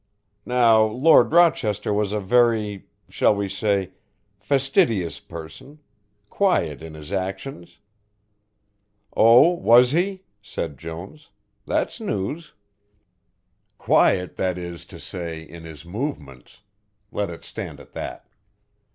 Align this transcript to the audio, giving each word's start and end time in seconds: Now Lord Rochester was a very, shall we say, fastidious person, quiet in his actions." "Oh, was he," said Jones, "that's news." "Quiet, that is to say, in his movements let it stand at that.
Now 0.47 0.81
Lord 0.83 1.31
Rochester 1.31 1.93
was 1.93 2.11
a 2.11 2.19
very, 2.19 2.87
shall 3.07 3.35
we 3.35 3.47
say, 3.47 3.91
fastidious 4.39 5.19
person, 5.19 5.77
quiet 6.27 6.81
in 6.81 6.95
his 6.95 7.11
actions." 7.11 7.77
"Oh, 9.15 9.49
was 9.51 9.91
he," 9.91 10.23
said 10.41 10.79
Jones, 10.79 11.29
"that's 11.67 11.99
news." 12.01 12.53
"Quiet, 13.77 14.37
that 14.37 14.57
is 14.57 14.87
to 14.87 14.99
say, 14.99 15.43
in 15.43 15.65
his 15.65 15.85
movements 15.85 16.61
let 17.11 17.29
it 17.29 17.43
stand 17.45 17.79
at 17.79 17.91
that. 17.91 18.25